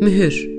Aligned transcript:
Mühür. 0.00 0.50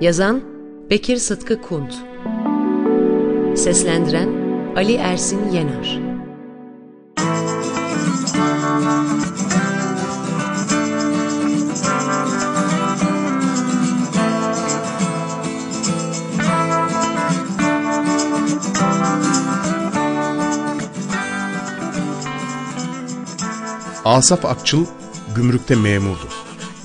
Yazan 0.00 0.42
Bekir 0.90 1.16
Sıtkı 1.16 1.62
Kunt. 1.62 1.94
Seslendiren 3.58 4.28
Ali 4.76 4.94
Ersin 4.94 5.40
Yener 5.52 6.09
Asaf 24.04 24.44
Akçıl 24.44 24.86
gümrükte 25.36 25.76
memurdu. 25.76 26.28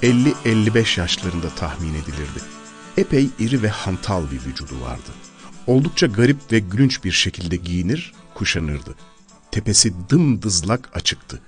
50-55 0.01 0.99
yaşlarında 0.99 1.49
tahmin 1.49 1.93
edilirdi. 1.93 2.39
Epey 2.97 3.29
iri 3.39 3.63
ve 3.63 3.69
hantal 3.69 4.23
bir 4.31 4.49
vücudu 4.49 4.81
vardı. 4.81 5.09
Oldukça 5.67 6.07
garip 6.07 6.51
ve 6.51 6.59
gülünç 6.59 7.03
bir 7.03 7.11
şekilde 7.11 7.55
giyinir, 7.55 8.13
kuşanırdı. 8.33 8.95
Tepesi 9.51 9.93
dımdızlak 10.09 10.89
açıktı. 10.93 11.41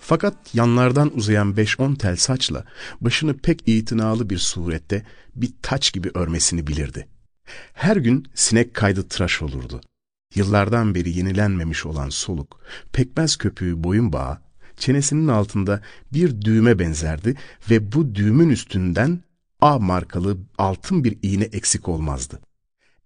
Fakat 0.00 0.54
yanlardan 0.54 1.16
uzayan 1.16 1.52
5-10 1.52 1.98
tel 1.98 2.16
saçla 2.16 2.64
başını 3.00 3.36
pek 3.36 3.68
itinalı 3.68 4.30
bir 4.30 4.38
surette 4.38 5.06
bir 5.34 5.50
taç 5.62 5.92
gibi 5.92 6.10
örmesini 6.14 6.66
bilirdi. 6.66 7.08
Her 7.72 7.96
gün 7.96 8.26
sinek 8.34 8.74
kaydı 8.74 9.08
tıraş 9.08 9.42
olurdu. 9.42 9.80
Yıllardan 10.34 10.94
beri 10.94 11.18
yenilenmemiş 11.18 11.86
olan 11.86 12.08
soluk, 12.08 12.60
pekmez 12.92 13.36
köpüğü 13.36 13.84
boyun 13.84 14.12
bağı, 14.12 14.47
çenesinin 14.80 15.28
altında 15.28 15.80
bir 16.12 16.40
düğme 16.40 16.78
benzerdi 16.78 17.34
ve 17.70 17.92
bu 17.92 18.14
düğümün 18.14 18.48
üstünden 18.48 19.20
A 19.60 19.78
markalı 19.78 20.36
altın 20.58 21.04
bir 21.04 21.18
iğne 21.22 21.44
eksik 21.44 21.88
olmazdı. 21.88 22.40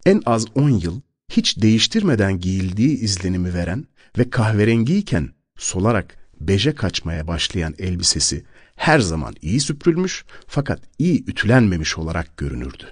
En 0.07 0.23
az 0.27 0.47
10 0.55 0.71
yıl 0.71 1.01
hiç 1.31 1.63
değiştirmeden 1.63 2.41
giyildiği 2.41 2.99
izlenimi 2.99 3.55
veren 3.55 3.85
ve 4.19 4.31
kahverengiyken 4.31 5.31
solarak 5.57 6.17
beje 6.41 6.75
kaçmaya 6.75 7.27
başlayan 7.27 7.75
elbisesi 7.79 8.45
her 8.77 9.01
zaman 9.01 9.35
iyi 9.43 9.61
süpürülmüş 9.61 10.25
fakat 10.47 10.81
iyi 10.99 11.25
ütülenmemiş 11.27 11.99
olarak 11.99 12.37
görünürdü. 12.37 12.85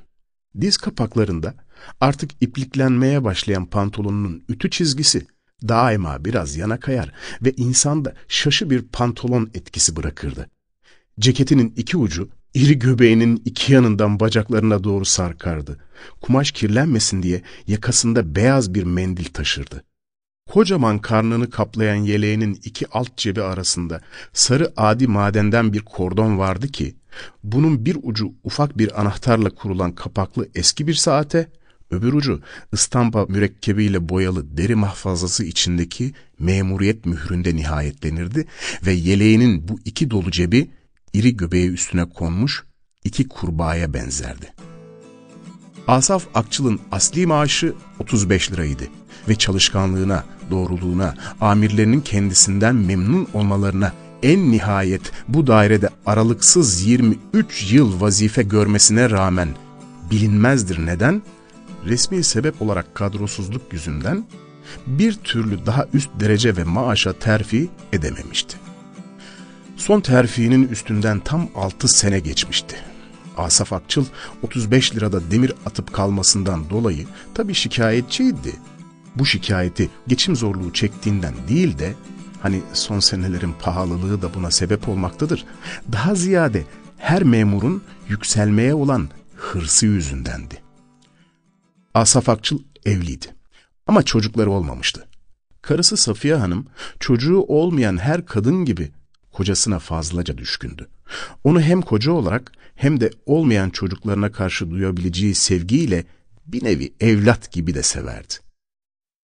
Diz 0.60 0.76
kapaklarında 0.76 1.54
artık 2.00 2.30
ipliklenmeye 2.40 3.24
başlayan 3.24 3.66
pantolonunun 3.66 4.44
ütü 4.48 4.70
çizgisi 4.70 5.26
daima 5.68 6.24
biraz 6.24 6.56
yana 6.56 6.80
kayar 6.80 7.12
ve 7.42 7.52
insanda 7.52 8.14
şaşı 8.28 8.70
bir 8.70 8.82
pantolon 8.82 9.50
etkisi 9.54 9.96
bırakırdı. 9.96 10.50
Ceketinin 11.20 11.74
iki 11.76 11.96
ucu 11.96 12.28
iri 12.54 12.78
göbeğinin 12.78 13.42
iki 13.44 13.72
yanından 13.72 14.20
bacaklarına 14.20 14.84
doğru 14.84 15.04
sarkardı. 15.04 15.78
Kumaş 16.20 16.52
kirlenmesin 16.52 17.22
diye 17.22 17.42
yakasında 17.66 18.36
beyaz 18.36 18.74
bir 18.74 18.82
mendil 18.82 19.24
taşırdı. 19.24 19.84
Kocaman 20.50 20.98
karnını 20.98 21.50
kaplayan 21.50 21.94
yeleğinin 21.94 22.60
iki 22.64 22.86
alt 22.92 23.16
cebi 23.16 23.42
arasında 23.42 24.00
sarı 24.32 24.72
adi 24.76 25.06
madenden 25.06 25.72
bir 25.72 25.80
kordon 25.80 26.38
vardı 26.38 26.68
ki, 26.68 26.96
bunun 27.44 27.84
bir 27.84 27.96
ucu 28.02 28.32
ufak 28.44 28.78
bir 28.78 29.00
anahtarla 29.00 29.50
kurulan 29.50 29.92
kapaklı 29.92 30.48
eski 30.54 30.86
bir 30.86 30.94
saate, 30.94 31.50
öbür 31.90 32.12
ucu 32.12 32.40
ıstampa 32.74 33.26
mürekkebiyle 33.28 34.08
boyalı 34.08 34.56
deri 34.56 34.74
mahfazası 34.74 35.44
içindeki 35.44 36.12
memuriyet 36.38 37.06
mühründe 37.06 37.56
nihayetlenirdi 37.56 38.46
ve 38.86 38.92
yeleğinin 38.92 39.68
bu 39.68 39.80
iki 39.84 40.10
dolu 40.10 40.30
cebi 40.30 40.70
iri 41.12 41.36
göbeği 41.36 41.70
üstüne 41.70 42.04
konmuş 42.04 42.64
iki 43.04 43.28
kurbağaya 43.28 43.94
benzerdi. 43.94 44.52
Asaf 45.88 46.26
Akçıl'ın 46.34 46.80
asli 46.92 47.26
maaşı 47.26 47.74
35 47.98 48.52
liraydı 48.52 48.84
ve 49.28 49.34
çalışkanlığına, 49.34 50.24
doğruluğuna, 50.50 51.14
amirlerinin 51.40 52.00
kendisinden 52.00 52.74
memnun 52.76 53.28
olmalarına 53.34 53.92
en 54.22 54.50
nihayet 54.50 55.12
bu 55.28 55.46
dairede 55.46 55.88
aralıksız 56.06 56.86
23 56.86 57.72
yıl 57.72 58.00
vazife 58.00 58.42
görmesine 58.42 59.10
rağmen 59.10 59.48
bilinmezdir 60.10 60.86
neden? 60.86 61.22
Resmi 61.86 62.24
sebep 62.24 62.62
olarak 62.62 62.94
kadrosuzluk 62.94 63.72
yüzünden 63.72 64.24
bir 64.86 65.14
türlü 65.14 65.66
daha 65.66 65.86
üst 65.92 66.10
derece 66.20 66.56
ve 66.56 66.64
maaşa 66.64 67.12
terfi 67.12 67.68
edememişti. 67.92 68.56
Son 69.76 70.00
terfinin 70.00 70.68
üstünden 70.68 71.20
tam 71.20 71.48
6 71.54 71.88
sene 71.88 72.18
geçmişti. 72.18 72.76
Asaf 73.36 73.72
Akçıl 73.72 74.04
35 74.42 74.94
lirada 74.96 75.30
demir 75.30 75.52
atıp 75.66 75.92
kalmasından 75.92 76.70
dolayı 76.70 77.06
tabii 77.34 77.54
şikayetçiydi. 77.54 78.52
Bu 79.16 79.26
şikayeti 79.26 79.90
geçim 80.08 80.36
zorluğu 80.36 80.72
çektiğinden 80.72 81.34
değil 81.48 81.78
de 81.78 81.94
hani 82.40 82.62
son 82.72 83.00
senelerin 83.00 83.54
pahalılığı 83.62 84.22
da 84.22 84.34
buna 84.34 84.50
sebep 84.50 84.88
olmaktadır. 84.88 85.44
Daha 85.92 86.14
ziyade 86.14 86.64
her 86.98 87.22
memurun 87.22 87.82
yükselmeye 88.08 88.74
olan 88.74 89.08
hırsı 89.36 89.86
yüzündendi. 89.86 90.69
Asaf 91.94 92.28
Akçıl 92.28 92.58
evliydi 92.84 93.26
ama 93.86 94.02
çocukları 94.02 94.50
olmamıştı. 94.50 95.06
Karısı 95.62 95.96
Safiye 95.96 96.34
Hanım 96.34 96.66
çocuğu 97.00 97.40
olmayan 97.40 97.96
her 97.96 98.26
kadın 98.26 98.64
gibi 98.64 98.90
kocasına 99.32 99.78
fazlaca 99.78 100.38
düşkündü. 100.38 100.88
Onu 101.44 101.60
hem 101.60 101.82
koca 101.82 102.12
olarak 102.12 102.52
hem 102.74 103.00
de 103.00 103.10
olmayan 103.26 103.70
çocuklarına 103.70 104.32
karşı 104.32 104.70
duyabileceği 104.70 105.34
sevgiyle 105.34 106.04
bir 106.46 106.64
nevi 106.64 106.92
evlat 107.00 107.52
gibi 107.52 107.74
de 107.74 107.82
severdi. 107.82 108.34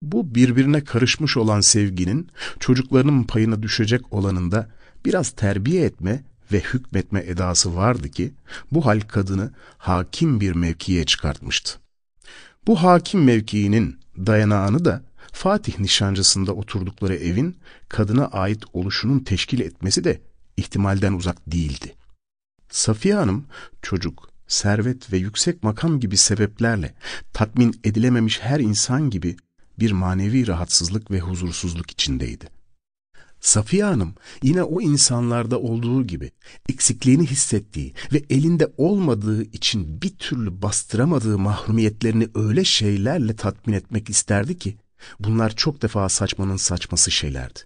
Bu 0.02 0.36
birbirine 0.36 0.84
karışmış 0.84 1.38
olan 1.38 1.62
sevginin 1.62 2.30
çocuklarının 2.60 3.24
payına 3.24 3.64
düşecek 3.64 4.14
olanında 4.14 4.70
biraz 5.06 5.30
terbiye 5.30 5.86
etme 5.86 6.24
ve 6.52 6.60
hükmetme 6.60 7.24
edası 7.28 7.76
vardı 7.76 8.10
ki 8.10 8.34
bu 8.72 8.86
hal 8.86 9.00
kadını 9.00 9.52
hakim 9.78 10.42
bir 10.42 10.52
mevkiye 10.52 11.06
çıkartmıştı. 11.06 11.80
Bu 12.68 12.84
hakim 12.84 13.24
mevkiinin 13.24 14.00
dayanağını 14.18 14.86
da 14.86 15.04
Fatih 15.32 15.80
nişancısında 15.80 16.54
oturdukları 16.54 17.16
evin 17.16 17.58
kadına 17.90 18.26
ait 18.26 18.64
oluşunun 18.74 19.20
teşkil 19.20 19.60
etmesi 19.60 20.04
de 20.04 20.22
ihtimalden 20.58 21.14
uzak 21.14 21.52
değildi. 21.52 21.96
Safiye 22.70 23.16
Hanım 23.16 23.46
çocuk, 23.82 24.30
servet 24.48 25.14
ve 25.14 25.18
yüksek 25.18 25.64
makam 25.64 26.00
gibi 26.00 26.18
sebeplerle 26.18 26.94
tatmin 27.34 27.80
edilememiş 27.84 28.40
her 28.42 28.60
insan 28.60 29.10
gibi 29.10 29.38
bir 29.80 29.92
manevi 29.92 30.48
rahatsızlık 30.48 31.12
ve 31.12 31.20
huzursuzluk 31.20 31.92
içindeydi. 31.92 32.57
Safiye 33.42 33.84
Hanım 33.84 34.16
yine 34.44 34.64
o 34.64 34.82
insanlarda 34.82 35.60
olduğu 35.60 36.08
gibi 36.08 36.32
eksikliğini 36.70 37.26
hissettiği 37.26 37.94
ve 38.14 38.24
elinde 38.30 38.74
olmadığı 38.78 39.44
için 39.44 40.02
bir 40.02 40.10
türlü 40.10 40.62
bastıramadığı 40.62 41.38
mahrumiyetlerini 41.38 42.28
öyle 42.36 42.64
şeylerle 42.64 43.36
tatmin 43.36 43.74
etmek 43.74 44.10
isterdi 44.10 44.58
ki 44.58 44.78
Bunlar 45.20 45.56
çok 45.56 45.82
defa 45.82 46.10
saçmanın 46.10 46.58
saçması 46.58 47.12
şeylerdi. 47.12 47.60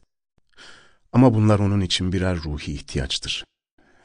Ama 1.13 1.33
bunlar 1.33 1.59
onun 1.59 1.81
için 1.81 2.13
birer 2.13 2.37
ruhi 2.37 2.73
ihtiyaçtır. 2.73 3.45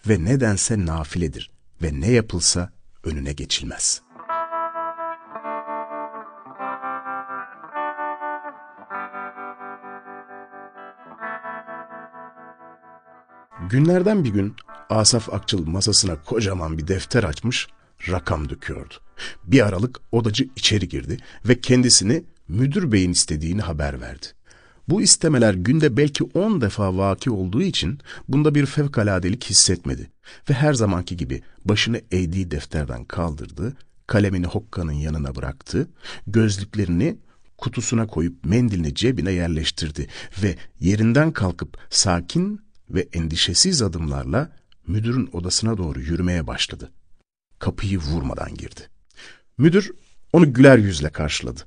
Ve 0.09 0.25
nedense 0.25 0.87
nafiledir 0.87 1.51
ve 1.83 2.01
ne 2.01 2.11
yapılsa 2.11 2.73
önüne 3.05 3.33
geçilmez. 3.33 4.06
Günlerden 13.71 14.25
bir 14.25 14.31
gün 14.31 14.55
Asaf 14.91 15.35
Akçıl 15.35 15.67
masasına 15.67 16.23
kocaman 16.23 16.79
bir 16.79 16.89
defter 16.89 17.25
açmış, 17.25 17.67
rakam 18.09 18.49
döküyordu. 18.49 18.95
Bir 19.45 19.67
aralık 19.67 20.01
odacı 20.13 20.49
içeri 20.57 20.89
girdi 20.89 21.17
ve 21.49 21.61
kendisini 21.61 22.25
müdür 22.49 22.93
beyin 22.93 23.13
istediğini 23.13 23.61
haber 23.61 24.01
verdi. 24.01 24.27
Bu 24.89 25.03
istemeler 25.03 25.55
günde 25.55 25.97
belki 25.97 26.25
on 26.25 26.61
defa 26.61 26.97
vaki 26.97 27.31
olduğu 27.31 27.63
için 27.63 27.99
bunda 28.29 28.55
bir 28.55 28.67
fevkaladelik 28.67 29.45
hissetmedi 29.45 30.11
ve 30.51 30.55
her 30.55 30.75
zamanki 30.75 31.17
gibi 31.17 31.43
başını 31.65 32.01
eğdiği 32.11 32.51
defterden 32.51 33.05
kaldırdı, 33.05 33.77
kalemini 34.07 34.47
hokkanın 34.47 34.93
yanına 34.93 35.35
bıraktı, 35.35 35.89
gözlüklerini 36.27 37.19
kutusuna 37.59 38.07
koyup 38.07 38.45
mendilini 38.45 38.95
cebine 38.95 39.33
yerleştirdi 39.33 40.07
ve 40.43 40.57
yerinden 40.81 41.33
kalkıp 41.33 41.79
sakin 41.91 42.66
ve 42.91 43.09
endişesiz 43.13 43.83
adımlarla 43.83 44.53
müdürün 44.87 45.29
odasına 45.33 45.79
doğru 45.79 46.01
yürümeye 46.01 46.47
başladı. 46.47 46.93
Kapıyı 47.59 47.99
vurmadan 47.99 48.55
girdi. 48.55 48.81
Müdür 49.59 49.91
onu 50.33 50.53
güler 50.53 50.79
yüzle 50.79 51.11
karşıladı. 51.11 51.61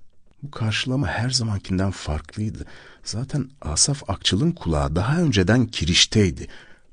Bu 0.44 0.52
karşılama 0.52 1.08
her 1.08 1.30
zamankinden 1.30 1.92
farklıydı. 1.92 2.66
Zaten 3.04 3.50
Asaf 3.62 4.10
Akçıl'ın 4.10 4.52
kulağı 4.52 4.96
daha 4.96 5.22
önceden 5.22 5.68
kirişteydi. 5.68 6.48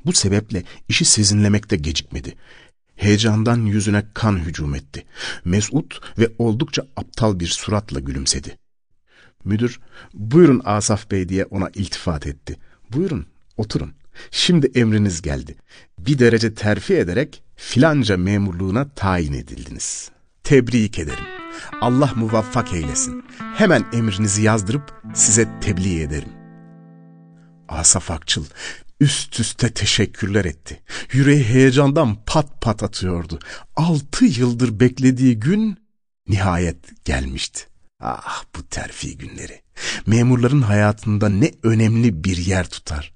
Bu 0.05 0.13
sebeple 0.13 0.63
işi 0.89 1.05
sezinlemekte 1.05 1.77
gecikmedi. 1.77 2.35
Heyecandan 2.97 3.67
yüzüne 3.67 4.03
kan 4.15 4.39
hücum 4.39 4.75
etti. 4.75 5.07
Mesut 5.45 6.19
ve 6.19 6.33
oldukça 6.39 6.87
aptal 6.97 7.41
bir 7.41 7.47
suratla 7.47 8.01
gülümsedi. 8.01 8.59
Müdür, 9.45 9.81
buyurun 10.15 10.63
Asaf 10.65 11.11
Bey 11.11 11.29
diye 11.29 11.45
ona 11.45 11.69
iltifat 11.75 12.27
etti. 12.27 12.57
Buyurun, 12.93 13.27
oturun. 13.57 13.93
Şimdi 14.31 14.71
emriniz 14.75 15.23
geldi. 15.23 15.57
Bir 15.99 16.19
derece 16.19 16.55
terfi 16.55 16.95
ederek 16.95 17.43
filanca 17.57 18.17
memurluğuna 18.17 18.89
tayin 18.89 19.33
edildiniz. 19.33 20.11
Tebrik 20.45 20.99
ederim. 20.99 21.25
Allah 21.81 22.13
muvaffak 22.17 22.73
eylesin. 22.73 23.25
Hemen 23.55 23.85
emrinizi 23.93 24.43
yazdırıp 24.43 25.03
size 25.15 25.49
tebliğ 25.61 26.03
ederim. 26.03 26.29
Asaf 27.69 28.11
Akçıl 28.11 28.45
üst 29.01 29.41
üste 29.41 29.71
teşekkürler 29.71 30.45
etti. 30.45 30.83
Yüreği 31.13 31.45
heyecandan 31.45 32.17
pat 32.27 32.61
pat 32.61 32.83
atıyordu. 32.83 33.39
Altı 33.77 34.25
yıldır 34.25 34.81
beklediği 34.81 35.41
gün 35.41 35.79
nihayet 36.29 37.05
gelmişti. 37.05 37.63
Ah 38.01 38.45
bu 38.57 38.67
terfi 38.67 39.19
günleri. 39.19 39.63
Memurların 40.07 40.63
hayatında 40.63 41.29
ne 41.29 41.51
önemli 41.63 42.25
bir 42.25 42.37
yer 42.37 42.71
tutar. 42.71 43.13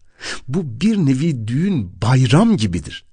Bu 0.49 0.81
bir 0.81 0.97
nevi 0.97 1.49
düğün 1.49 1.93
bayram 2.03 2.57
gibidir. 2.57 3.05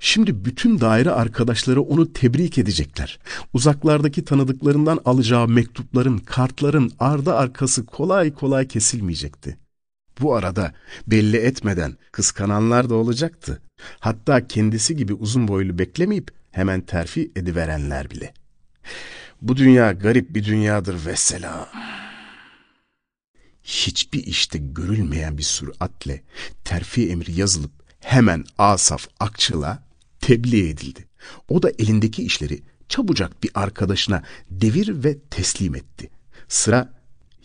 Şimdi 0.00 0.44
bütün 0.44 0.80
daire 0.80 1.10
arkadaşları 1.10 1.82
onu 1.82 2.12
tebrik 2.12 2.58
edecekler. 2.58 3.18
Uzaklardaki 3.52 4.24
tanıdıklarından 4.24 5.00
alacağı 5.04 5.48
mektupların, 5.48 6.18
kartların 6.18 6.92
ardı 6.98 7.34
arkası 7.34 7.86
kolay 7.86 8.34
kolay 8.34 8.68
kesilmeyecekti. 8.68 9.58
Bu 10.20 10.34
arada 10.34 10.72
belli 11.06 11.36
etmeden 11.36 11.96
kıskananlar 12.12 12.90
da 12.90 12.94
olacaktı. 12.94 13.62
Hatta 14.00 14.46
kendisi 14.46 14.96
gibi 14.96 15.14
uzun 15.14 15.48
boylu 15.48 15.78
beklemeyip 15.78 16.30
hemen 16.50 16.80
terfi 16.80 17.30
ediverenler 17.36 18.10
bile. 18.10 18.34
Bu 19.42 19.56
dünya 19.56 19.92
garip 19.92 20.34
bir 20.34 20.44
dünyadır 20.44 21.06
vesselam. 21.06 21.68
Hiçbir 23.68 24.26
işte 24.26 24.58
görülmeyen 24.58 25.38
bir 25.38 25.42
süratle 25.42 26.22
terfi 26.64 27.10
emri 27.10 27.40
yazılıp 27.40 27.70
hemen 28.00 28.44
Asaf 28.58 29.08
Akçıl'a 29.20 29.82
tebliğ 30.20 30.68
edildi. 30.68 31.08
O 31.48 31.62
da 31.62 31.70
elindeki 31.78 32.22
işleri 32.22 32.62
çabucak 32.88 33.42
bir 33.42 33.50
arkadaşına 33.54 34.22
devir 34.50 35.04
ve 35.04 35.18
teslim 35.18 35.74
etti. 35.74 36.10
Sıra 36.48 36.94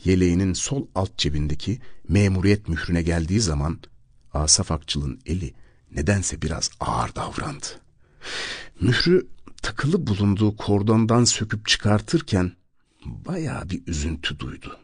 yeleğinin 0.04 0.54
sol 0.54 0.88
alt 0.96 1.18
cebindeki 1.18 1.80
memuriyet 2.08 2.70
mührüne 2.70 3.02
geldiği 3.02 3.40
zaman 3.40 3.80
Asaf 4.34 4.72
Akçıl'ın 4.72 5.20
eli 5.25 5.54
nedense 5.92 6.42
biraz 6.42 6.70
ağır 6.80 7.16
davrandı. 7.16 7.66
Mührü 8.81 9.28
takılı 9.62 10.08
bulunduğu 10.08 10.58
kordondan 10.58 11.24
söküp 11.24 11.68
çıkartırken 11.68 12.52
baya 13.06 13.64
bir 13.70 13.88
üzüntü 13.88 14.40
duydu. 14.40 14.83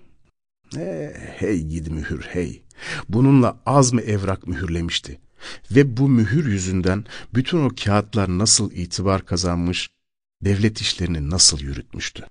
E, 0.77 1.13
hey 1.37 1.63
gidi 1.63 1.89
mühür 1.89 2.21
hey. 2.21 2.63
Bununla 3.09 3.59
az 3.65 3.93
mı 3.93 4.01
evrak 4.01 4.47
mühürlemişti. 4.47 5.19
Ve 5.71 5.97
bu 5.97 6.09
mühür 6.09 6.47
yüzünden 6.47 7.05
bütün 7.33 7.65
o 7.65 7.69
kağıtlar 7.83 8.29
nasıl 8.29 8.71
itibar 8.71 9.25
kazanmış, 9.25 9.89
devlet 10.41 10.81
işlerini 10.81 11.29
nasıl 11.29 11.59
yürütmüştü. 11.59 12.25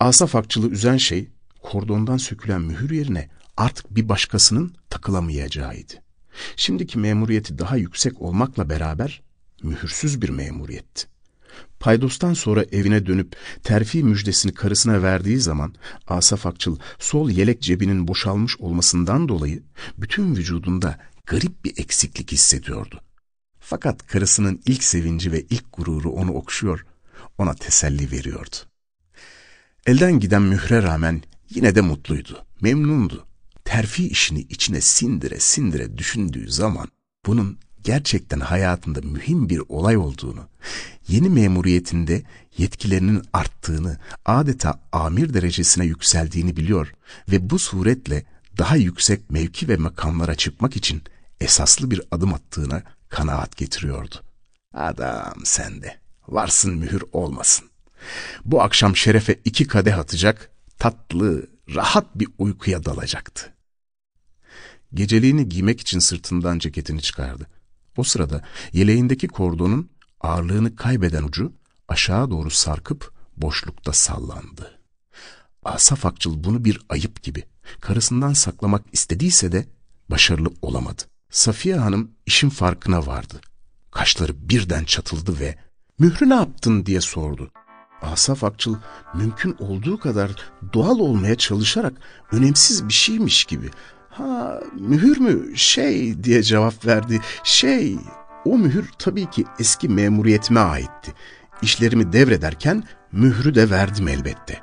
Asaf 0.00 0.36
Akçıl'ı 0.36 0.68
üzen 0.68 0.96
şey, 0.96 1.28
kordondan 1.62 2.16
sökülen 2.16 2.60
mühür 2.60 2.90
yerine 2.90 3.28
artık 3.56 3.96
bir 3.96 4.08
başkasının 4.08 4.74
takılamayacağıydı. 4.90 5.92
Şimdiki 6.56 6.98
memuriyeti 6.98 7.58
daha 7.58 7.76
yüksek 7.76 8.22
olmakla 8.22 8.68
beraber 8.68 9.22
mühürsüz 9.62 10.22
bir 10.22 10.28
memuriyetti. 10.28 11.17
Paydos'tan 11.80 12.34
sonra 12.34 12.64
evine 12.72 13.06
dönüp 13.06 13.36
terfi 13.62 14.04
müjdesini 14.04 14.54
karısına 14.54 15.02
verdiği 15.02 15.38
zaman 15.38 15.74
Asaf 16.06 16.46
Akçıl 16.46 16.78
sol 16.98 17.30
yelek 17.30 17.62
cebinin 17.62 18.08
boşalmış 18.08 18.60
olmasından 18.60 19.28
dolayı 19.28 19.62
bütün 19.98 20.36
vücudunda 20.36 20.98
garip 21.26 21.64
bir 21.64 21.78
eksiklik 21.78 22.32
hissediyordu. 22.32 23.00
Fakat 23.60 24.06
karısının 24.06 24.60
ilk 24.66 24.84
sevinci 24.84 25.32
ve 25.32 25.42
ilk 25.42 25.64
gururu 25.72 26.10
onu 26.10 26.32
okşuyor, 26.32 26.86
ona 27.38 27.54
teselli 27.54 28.10
veriyordu. 28.10 28.56
Elden 29.86 30.20
giden 30.20 30.42
mühre 30.42 30.82
rağmen 30.82 31.22
yine 31.50 31.74
de 31.74 31.80
mutluydu, 31.80 32.44
memnundu. 32.60 33.26
Terfi 33.64 34.08
işini 34.08 34.40
içine 34.40 34.80
sindire 34.80 35.40
sindire 35.40 35.98
düşündüğü 35.98 36.50
zaman 36.50 36.88
bunun 37.26 37.58
gerçekten 37.84 38.40
hayatında 38.40 39.00
mühim 39.00 39.48
bir 39.48 39.62
olay 39.68 39.96
olduğunu, 39.96 40.48
yeni 41.08 41.28
memuriyetinde 41.28 42.22
yetkilerinin 42.58 43.22
arttığını, 43.32 43.98
adeta 44.24 44.80
amir 44.92 45.34
derecesine 45.34 45.84
yükseldiğini 45.84 46.56
biliyor 46.56 46.92
ve 47.30 47.50
bu 47.50 47.58
suretle 47.58 48.24
daha 48.58 48.76
yüksek 48.76 49.30
mevki 49.30 49.68
ve 49.68 49.76
makamlara 49.76 50.34
çıkmak 50.34 50.76
için 50.76 51.02
esaslı 51.40 51.90
bir 51.90 52.02
adım 52.10 52.34
attığına 52.34 52.82
kanaat 53.08 53.56
getiriyordu. 53.56 54.14
Adam 54.74 55.44
sende, 55.44 55.98
varsın 56.28 56.74
mühür 56.74 57.02
olmasın. 57.12 57.68
Bu 58.44 58.62
akşam 58.62 58.96
şerefe 58.96 59.40
iki 59.44 59.66
kadeh 59.66 59.98
atacak, 59.98 60.50
tatlı, 60.78 61.46
rahat 61.74 62.18
bir 62.18 62.28
uykuya 62.38 62.84
dalacaktı. 62.84 63.52
Geceliğini 64.94 65.48
giymek 65.48 65.80
için 65.80 65.98
sırtından 65.98 66.58
ceketini 66.58 67.02
çıkardı. 67.02 67.46
O 67.98 68.02
sırada 68.02 68.42
yeleğindeki 68.72 69.28
kordonun 69.28 69.90
ağırlığını 70.20 70.76
kaybeden 70.76 71.22
ucu 71.22 71.52
aşağı 71.88 72.30
doğru 72.30 72.50
sarkıp 72.50 73.12
boşlukta 73.36 73.92
sallandı. 73.92 74.78
Asaf 75.64 76.06
Akçıl 76.06 76.44
bunu 76.44 76.64
bir 76.64 76.80
ayıp 76.88 77.22
gibi 77.22 77.44
karısından 77.80 78.32
saklamak 78.32 78.82
istediyse 78.92 79.52
de 79.52 79.66
başarılı 80.10 80.50
olamadı. 80.62 81.02
Safiye 81.30 81.76
Hanım 81.76 82.10
işin 82.26 82.48
farkına 82.48 83.06
vardı. 83.06 83.40
Kaşları 83.90 84.48
birden 84.48 84.84
çatıldı 84.84 85.40
ve 85.40 85.58
mührü 85.98 86.28
ne 86.28 86.34
yaptın 86.34 86.86
diye 86.86 87.00
sordu. 87.00 87.50
Asaf 88.02 88.44
Akçıl 88.44 88.76
mümkün 89.14 89.56
olduğu 89.58 89.98
kadar 89.98 90.36
doğal 90.72 90.98
olmaya 90.98 91.34
çalışarak 91.34 91.92
önemsiz 92.32 92.88
bir 92.88 92.92
şeymiş 92.92 93.44
gibi 93.44 93.70
Ha 94.18 94.60
mühür 94.74 95.18
mü 95.18 95.56
şey 95.56 96.24
diye 96.24 96.42
cevap 96.42 96.86
verdi. 96.86 97.20
Şey 97.44 97.98
o 98.44 98.58
mühür 98.58 98.90
tabii 98.98 99.30
ki 99.30 99.44
eski 99.58 99.88
memuriyetime 99.88 100.60
aitti. 100.60 101.14
İşlerimi 101.62 102.12
devrederken 102.12 102.84
mührü 103.12 103.54
de 103.54 103.70
verdim 103.70 104.08
elbette. 104.08 104.60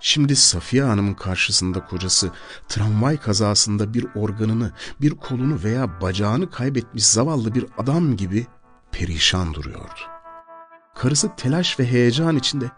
Şimdi 0.00 0.36
Safiye 0.36 0.82
Hanım'ın 0.82 1.14
karşısında 1.14 1.86
kocası 1.86 2.30
tramvay 2.68 3.16
kazasında 3.16 3.94
bir 3.94 4.06
organını, 4.14 4.72
bir 5.00 5.10
kolunu 5.10 5.62
veya 5.64 6.00
bacağını 6.00 6.50
kaybetmiş 6.50 7.06
zavallı 7.06 7.54
bir 7.54 7.66
adam 7.78 8.16
gibi 8.16 8.46
perişan 8.92 9.54
duruyordu. 9.54 10.00
Karısı 10.94 11.30
telaş 11.36 11.80
ve 11.80 11.86
heyecan 11.86 12.36
içinde 12.36 12.70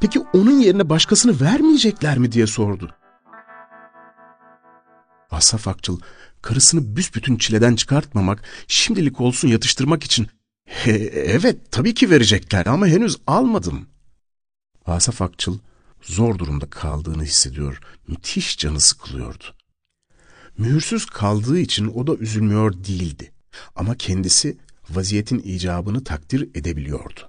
"Peki 0.00 0.20
onun 0.32 0.58
yerine 0.60 0.88
başkasını 0.88 1.40
vermeyecekler 1.40 2.18
mi?" 2.18 2.32
diye 2.32 2.46
sordu. 2.46 2.90
Asaf 5.34 5.68
Akçıl 5.68 6.00
karısını 6.42 6.96
büsbütün 6.96 7.36
çileden 7.36 7.76
çıkartmamak, 7.76 8.42
şimdilik 8.68 9.20
olsun 9.20 9.48
yatıştırmak 9.48 10.04
için 10.04 10.28
He, 10.64 10.92
evet 11.14 11.56
tabii 11.70 11.94
ki 11.94 12.10
verecekler 12.10 12.66
ama 12.66 12.86
henüz 12.86 13.16
almadım. 13.26 13.86
Asaf 14.86 15.22
Akçıl 15.22 15.58
zor 16.02 16.38
durumda 16.38 16.70
kaldığını 16.70 17.24
hissediyor, 17.24 17.80
müthiş 18.08 18.58
canı 18.58 18.80
sıkılıyordu. 18.80 19.44
Mühürsüz 20.58 21.06
kaldığı 21.06 21.58
için 21.58 21.92
o 21.94 22.06
da 22.06 22.14
üzülmüyor 22.14 22.72
değildi. 22.72 23.32
Ama 23.76 23.96
kendisi 23.96 24.58
vaziyetin 24.90 25.38
icabını 25.38 26.04
takdir 26.04 26.42
edebiliyordu. 26.54 27.20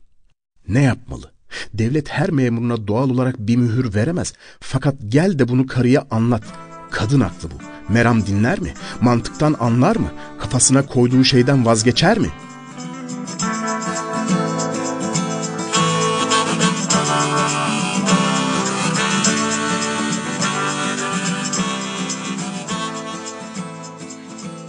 Ne 0.67 0.81
yapmalı? 0.81 1.31
Devlet 1.74 2.09
her 2.09 2.29
memuruna 2.29 2.88
doğal 2.88 3.09
olarak 3.09 3.39
bir 3.39 3.55
mühür 3.55 3.93
veremez. 3.93 4.33
Fakat 4.59 4.95
gel 5.07 5.39
de 5.39 5.47
bunu 5.47 5.67
karıya 5.67 6.07
anlat. 6.12 6.43
Kadın 6.91 7.19
aklı 7.19 7.51
bu. 7.51 7.75
Meram 7.89 8.25
dinler 8.25 8.60
mi? 8.60 8.74
Mantıktan 9.01 9.56
anlar 9.60 9.96
mı? 9.96 10.08
Kafasına 10.39 10.86
koyduğu 10.86 11.24
şeyden 11.24 11.65
vazgeçer 11.65 12.20
mi? 12.20 12.30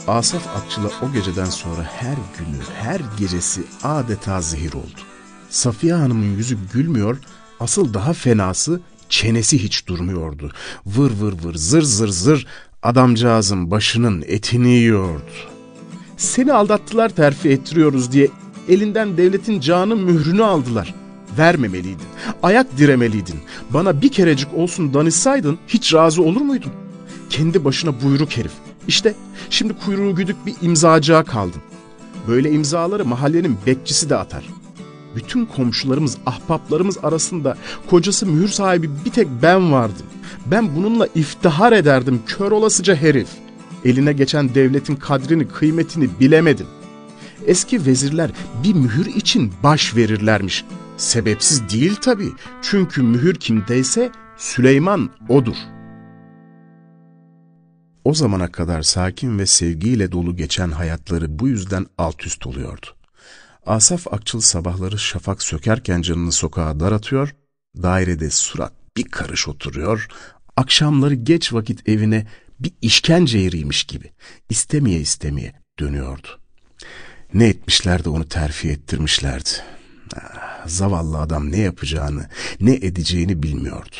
Asaf 0.09 0.57
Akçıl'a 0.57 1.07
o 1.07 1.13
geceden 1.13 1.45
sonra 1.45 1.83
her 1.83 2.17
günü, 2.39 2.63
her 2.83 3.01
gecesi 3.19 3.65
adeta 3.83 4.41
zehir 4.41 4.73
oldu. 4.73 5.01
Safiye 5.51 5.95
Hanım'ın 5.95 6.37
yüzü 6.37 6.59
gülmüyor, 6.73 7.19
asıl 7.61 7.95
daha 7.95 8.13
fenası 8.13 8.81
çenesi 9.09 9.63
hiç 9.63 9.87
durmuyordu. 9.87 10.53
Vır 10.87 11.11
vır 11.11 11.45
vır, 11.45 11.55
zır 11.55 11.83
zır 11.83 12.09
zır 12.09 12.47
Adamcağızın 12.87 13.71
başının 13.71 14.25
etini 14.27 14.69
yiyordu. 14.69 15.23
Seni 16.17 16.53
aldattılar 16.53 17.09
terfi 17.09 17.49
ettiriyoruz 17.49 18.13
diye 18.13 18.29
elinden 18.69 19.17
devletin 19.17 19.61
canı 19.61 19.97
mührünü 19.97 20.45
aldılar. 20.45 20.95
Vermemeliydin. 21.39 22.07
Ayak 22.43 22.79
diremeliydin. 22.79 23.37
Bana 23.71 24.03
bir 24.03 24.09
kerecik 24.09 24.55
olsun 24.55 24.95
danışsaydın 24.95 25.59
hiç 25.69 25.95
razı 25.95 26.23
olur 26.23 26.41
muydun? 26.41 26.73
Kendi 27.31 27.65
başına 27.65 28.03
buyruk 28.03 28.37
herif. 28.37 28.53
İşte 28.89 29.15
şimdi 29.51 29.75
kuyruğu 29.85 30.15
güdük 30.15 30.47
bir 30.47 30.55
imzacığa 30.63 31.25
kaldın. 31.25 31.63
Böyle 32.29 32.51
imzaları 32.51 33.05
mahallenin 33.05 33.59
bekçisi 33.67 34.11
de 34.11 34.17
atar. 34.17 34.45
Bütün 35.17 35.47
komşularımız, 35.47 36.19
ahbaplarımız 36.27 36.99
arasında 37.03 37.57
kocası 37.91 38.27
mühür 38.27 38.49
sahibi 38.49 38.91
bir 39.05 39.11
tek 39.11 39.29
ben 39.43 39.73
vardım. 39.73 40.07
Ben 40.47 40.77
bununla 40.77 41.07
iftihar 41.15 41.73
ederdim 41.73 42.21
kör 42.27 42.53
olasıca 42.53 42.95
herif. 42.97 43.29
Eline 43.85 44.13
geçen 44.13 44.55
devletin 44.55 44.97
kadrini, 44.97 45.49
kıymetini 45.49 46.09
bilemedin. 46.21 46.67
Eski 47.47 47.87
vezirler 47.87 48.31
bir 48.65 48.75
mühür 48.75 49.07
için 49.07 49.53
baş 49.63 49.97
verirlermiş. 49.97 50.65
Sebepsiz 50.97 51.71
değil 51.71 51.95
tabii. 51.95 52.33
Çünkü 52.63 53.03
mühür 53.03 53.35
kimdeyse 53.35 54.11
Süleyman 54.37 55.11
odur. 55.29 55.57
O 58.05 58.15
zamana 58.15 58.53
kadar 58.53 58.83
sakin 58.83 59.39
ve 59.39 59.47
sevgiyle 59.47 60.13
dolu 60.13 60.37
geçen 60.37 60.71
hayatları 60.71 61.39
bu 61.39 61.49
yüzden 61.49 61.87
alt 61.99 62.27
üst 62.27 62.47
oluyordu. 62.47 62.87
Asaf 63.67 64.13
Akçıl 64.13 64.41
sabahları 64.41 64.99
şafak 64.99 65.43
sökerken 65.43 66.03
canını 66.03 66.33
sokağa 66.33 66.81
daratıyor, 66.81 67.35
dairede 67.83 68.31
surat 68.31 68.73
bir 68.97 69.05
karış 69.05 69.49
oturuyor, 69.49 70.09
akşamları 70.57 71.15
geç 71.15 71.53
vakit 71.53 71.89
evine 71.89 72.27
bir 72.61 72.73
işkence 72.83 73.39
yeriymiş 73.39 73.85
gibi 73.85 74.11
istemeye 74.51 75.01
istemeye 75.01 75.53
dönüyordu. 75.79 76.29
Ne 77.35 77.49
etmişler 77.49 78.05
de 78.05 78.09
onu 78.09 78.29
terfi 78.29 78.69
ettirmişlerdi. 78.69 79.49
Ah, 80.17 80.67
zavallı 80.67 81.19
adam 81.19 81.53
ne 81.53 81.59
yapacağını, 81.59 82.29
ne 82.61 82.75
edeceğini 82.75 83.43
bilmiyordu. 83.43 83.97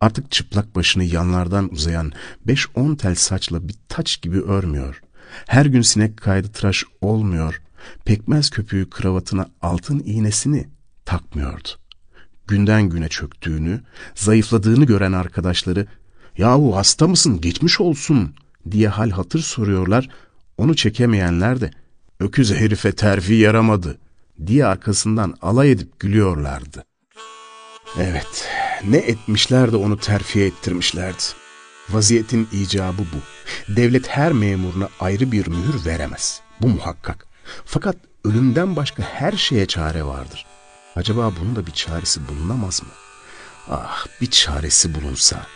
Artık 0.00 0.30
çıplak 0.30 0.76
başını 0.76 1.04
yanlardan 1.04 1.72
uzayan 1.72 2.12
beş 2.46 2.66
on 2.74 2.94
tel 2.94 3.14
saçla 3.14 3.68
bir 3.68 3.74
taç 3.88 4.22
gibi 4.22 4.40
örmüyor. 4.40 5.02
Her 5.46 5.66
gün 5.66 5.82
sinek 5.82 6.16
kaydı 6.16 6.52
tıraş 6.52 6.84
olmuyor. 7.00 7.60
Pekmez 8.04 8.50
köpüğü 8.50 8.90
kravatına 8.90 9.48
altın 9.62 10.02
iğnesini 10.04 10.68
takmıyordu. 11.04 11.68
Günden 12.46 12.88
güne 12.88 13.08
çöktüğünü, 13.08 13.80
zayıfladığını 14.14 14.84
gören 14.84 15.12
arkadaşları 15.12 15.86
''Yahu 16.38 16.76
hasta 16.76 17.08
mısın, 17.08 17.40
geçmiş 17.40 17.80
olsun'' 17.80 18.34
diye 18.70 18.88
hal 18.88 19.10
hatır 19.10 19.40
soruyorlar. 19.40 20.08
Onu 20.58 20.76
çekemeyenler 20.76 21.60
de 21.60 21.70
''Öküz 22.20 22.54
herife 22.54 22.92
terfi 22.92 23.34
yaramadı'' 23.34 23.98
diye 24.46 24.66
arkasından 24.66 25.34
alay 25.42 25.70
edip 25.70 26.00
gülüyorlardı. 26.00 26.84
Evet, 27.98 28.48
ne 28.88 28.96
etmişler 28.96 29.72
de 29.72 29.76
onu 29.76 29.98
terfiye 29.98 30.46
ettirmişlerdi. 30.46 31.22
Vaziyetin 31.90 32.48
icabı 32.52 32.98
bu. 32.98 33.18
Devlet 33.76 34.08
her 34.08 34.32
memuruna 34.32 34.88
ayrı 35.00 35.32
bir 35.32 35.46
mühür 35.46 35.84
veremez. 35.86 36.40
Bu 36.60 36.68
muhakkak. 36.68 37.26
Fakat 37.64 37.96
ölümden 38.24 38.76
başka 38.76 39.02
her 39.02 39.32
şeye 39.32 39.66
çare 39.66 40.04
vardır. 40.04 40.46
Acaba 40.96 41.32
bunun 41.40 41.56
da 41.56 41.66
bir 41.66 41.72
çaresi 41.72 42.28
bulunamaz 42.28 42.82
mı? 42.82 42.88
Ah 43.70 44.06
bir 44.20 44.30
çaresi 44.30 44.94
bulunsa. 44.94 45.46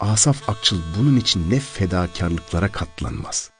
Asaf 0.00 0.48
Akçıl 0.48 0.80
bunun 0.98 1.16
için 1.16 1.50
ne 1.50 1.60
fedakarlıklara 1.60 2.72
katlanmaz. 2.72 3.50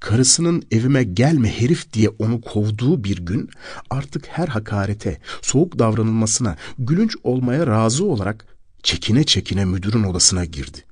Karısının 0.00 0.62
evime 0.70 1.02
gelme 1.02 1.60
herif 1.60 1.92
diye 1.92 2.08
onu 2.08 2.40
kovduğu 2.40 3.04
bir 3.04 3.16
gün 3.26 3.50
artık 3.90 4.28
her 4.28 4.48
hakarete, 4.48 5.20
soğuk 5.42 5.78
davranılmasına, 5.78 6.56
gülünç 6.78 7.16
olmaya 7.22 7.66
razı 7.66 8.04
olarak 8.04 8.46
çekine 8.82 9.24
çekine 9.24 9.64
müdürün 9.64 10.04
odasına 10.04 10.44
girdi. 10.44 10.84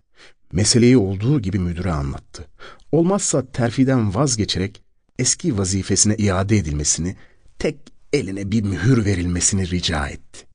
Meseleyi 0.53 0.97
olduğu 0.97 1.41
gibi 1.41 1.59
müdüre 1.59 1.93
anlattı. 1.93 2.47
Olmazsa 2.93 3.47
terfiden 3.47 4.15
vazgeçerek 4.15 4.84
eski 5.19 5.59
vazifesine 5.59 6.17
iade 6.17 6.57
edilmesini, 6.57 7.17
tek 7.59 7.77
eline 8.13 8.51
bir 8.51 8.63
mühür 8.63 9.05
verilmesini 9.05 9.71
rica 9.71 10.09
etti. 10.09 10.47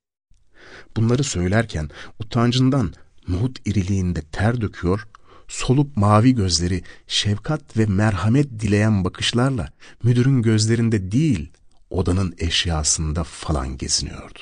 Bunları 0.97 1.23
söylerken 1.23 1.89
utancından 2.19 2.93
nohut 3.27 3.67
iriliğinde 3.67 4.21
ter 4.21 4.61
döküyor, 4.61 5.07
solup 5.47 5.97
mavi 5.97 6.35
gözleri 6.35 6.83
şefkat 7.07 7.77
ve 7.77 7.85
merhamet 7.85 8.59
dileyen 8.59 9.03
bakışlarla 9.05 9.69
müdürün 10.03 10.41
gözlerinde 10.41 11.11
değil, 11.11 11.51
odanın 11.89 12.35
eşyasında 12.37 13.23
falan 13.23 13.77
geziniyordu. 13.77 14.39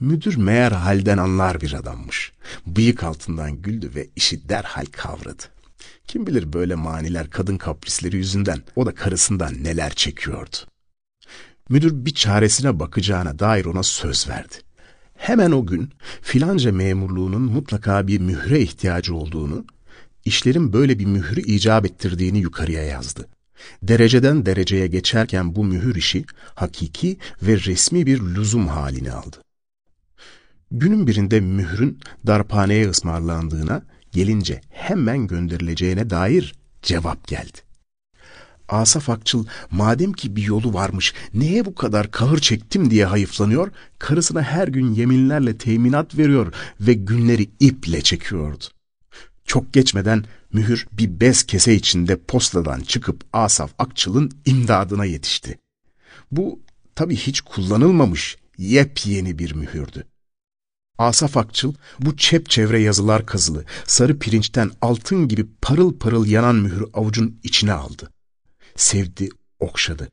Müdür 0.00 0.36
meğer 0.36 0.72
halden 0.72 1.18
anlar 1.18 1.60
bir 1.60 1.72
adammış. 1.72 2.32
Bıyık 2.66 3.02
altından 3.02 3.62
güldü 3.62 3.90
ve 3.94 4.08
işi 4.16 4.48
derhal 4.48 4.86
kavradı. 4.92 5.42
Kim 6.06 6.26
bilir 6.26 6.52
böyle 6.52 6.74
maniler 6.74 7.30
kadın 7.30 7.58
kaprisleri 7.58 8.16
yüzünden 8.16 8.62
o 8.76 8.86
da 8.86 8.94
karısından 8.94 9.64
neler 9.64 9.94
çekiyordu. 9.94 10.56
Müdür 11.68 12.04
bir 12.04 12.14
çaresine 12.14 12.80
bakacağına 12.80 13.38
dair 13.38 13.64
ona 13.64 13.82
söz 13.82 14.28
verdi. 14.28 14.54
Hemen 15.14 15.52
o 15.52 15.66
gün 15.66 15.90
filanca 16.22 16.72
memurluğunun 16.72 17.42
mutlaka 17.42 18.06
bir 18.06 18.20
mühre 18.20 18.60
ihtiyacı 18.60 19.14
olduğunu, 19.14 19.64
işlerin 20.24 20.72
böyle 20.72 20.98
bir 20.98 21.06
mührü 21.06 21.40
icap 21.40 21.86
ettirdiğini 21.86 22.38
yukarıya 22.38 22.82
yazdı. 22.82 23.28
Dereceden 23.82 24.46
dereceye 24.46 24.86
geçerken 24.86 25.54
bu 25.54 25.64
mühür 25.64 25.94
işi 25.94 26.24
hakiki 26.54 27.16
ve 27.42 27.56
resmi 27.56 28.06
bir 28.06 28.20
lüzum 28.20 28.68
halini 28.68 29.12
aldı. 29.12 29.36
Günün 30.70 31.06
birinde 31.06 31.40
mührün 31.40 32.00
darphaneye 32.26 32.88
ısmarlandığına, 32.88 33.82
gelince 34.12 34.60
hemen 34.70 35.26
gönderileceğine 35.26 36.10
dair 36.10 36.54
cevap 36.82 37.26
geldi. 37.28 37.58
Asaf 38.68 39.10
Akçıl 39.10 39.46
madem 39.70 40.12
ki 40.12 40.36
bir 40.36 40.42
yolu 40.42 40.74
varmış 40.74 41.14
neye 41.34 41.64
bu 41.64 41.74
kadar 41.74 42.10
kahır 42.10 42.38
çektim 42.38 42.90
diye 42.90 43.06
hayıflanıyor, 43.06 43.70
karısına 43.98 44.42
her 44.42 44.68
gün 44.68 44.92
yeminlerle 44.92 45.58
teminat 45.58 46.18
veriyor 46.18 46.52
ve 46.80 46.92
günleri 46.92 47.50
iple 47.60 48.02
çekiyordu. 48.02 48.64
Çok 49.44 49.72
geçmeden 49.72 50.24
mühür 50.52 50.86
bir 50.92 51.20
bez 51.20 51.42
kese 51.42 51.74
içinde 51.74 52.16
postadan 52.16 52.80
çıkıp 52.80 53.24
Asaf 53.32 53.70
Akçıl'ın 53.78 54.30
imdadına 54.44 55.04
yetişti. 55.04 55.58
Bu 56.30 56.60
tabii 56.94 57.16
hiç 57.16 57.40
kullanılmamış 57.40 58.36
yepyeni 58.58 59.38
bir 59.38 59.54
mühürdü. 59.54 60.04
Asaf 60.98 61.36
Akçıl 61.36 61.74
bu 62.00 62.16
çep 62.16 62.50
çevre 62.50 62.80
yazılar 62.80 63.26
kazılı, 63.26 63.64
sarı 63.86 64.18
pirinçten 64.18 64.70
altın 64.80 65.28
gibi 65.28 65.46
parıl 65.62 65.98
parıl 65.98 66.26
yanan 66.26 66.56
mührü 66.56 66.84
avucun 66.94 67.40
içine 67.42 67.72
aldı. 67.72 68.12
Sevdi, 68.76 69.28
okşadı. 69.60 70.08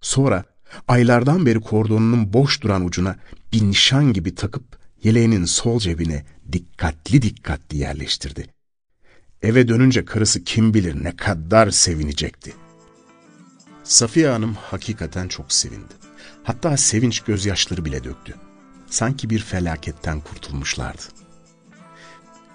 Sonra 0.00 0.44
aylardan 0.88 1.46
beri 1.46 1.60
kordonunun 1.60 2.32
boş 2.32 2.62
duran 2.62 2.84
ucuna 2.84 3.16
bir 3.52 3.62
nişan 3.62 4.12
gibi 4.12 4.34
takıp 4.34 4.78
yeleğinin 5.02 5.44
sol 5.44 5.78
cebine 5.78 6.26
dikkatli 6.52 7.22
dikkatli 7.22 7.76
yerleştirdi. 7.76 8.46
Eve 9.42 9.68
dönünce 9.68 10.04
karısı 10.04 10.44
kim 10.44 10.74
bilir 10.74 11.04
ne 11.04 11.16
kadar 11.16 11.70
sevinecekti. 11.70 12.52
Safiye 13.84 14.28
Hanım 14.28 14.54
hakikaten 14.54 15.28
çok 15.28 15.52
sevindi. 15.52 15.94
Hatta 16.42 16.76
sevinç 16.76 17.20
gözyaşları 17.20 17.84
bile 17.84 18.04
döktü. 18.04 18.34
Sanki 18.90 19.30
bir 19.30 19.38
felaketten 19.38 20.20
kurtulmuşlardı. 20.20 21.02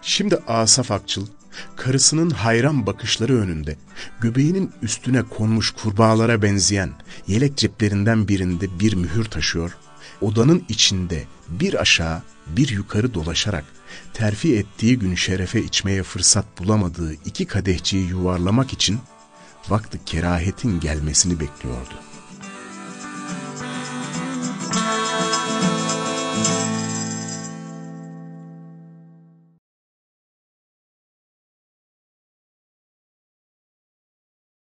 Şimdi 0.02 0.36
Asaf 0.48 0.92
Akçıl, 0.92 1.28
karısının 1.76 2.30
hayran 2.30 2.86
bakışları 2.86 3.42
önünde, 3.42 3.76
göbeğinin 4.22 4.72
üstüne 4.82 5.24
konmuş 5.24 5.72
kurbağalara 5.72 6.42
benzeyen 6.42 6.92
yelek 7.28 7.58
ceplerinden 7.58 8.28
birinde 8.28 8.80
bir 8.80 8.94
mühür 8.94 9.26
taşıyor, 9.26 9.78
odanın 10.22 10.64
içinde 10.70 11.24
bir 11.50 11.82
aşağı 11.82 12.22
bir 12.48 12.70
yukarı 12.70 13.14
dolaşarak 13.14 13.66
terfi 14.14 14.58
ettiği 14.58 15.00
gün 15.00 15.16
şerefe 15.16 15.62
içmeye 15.62 16.04
fırsat 16.04 16.46
bulamadığı 16.60 17.14
iki 17.14 17.46
kadehçiyi 17.46 18.08
yuvarlamak 18.08 18.74
için 18.74 19.00
vakti 19.70 20.06
kerahetin 20.06 20.80
gelmesini 20.80 21.40
bekliyordu. 21.40 21.94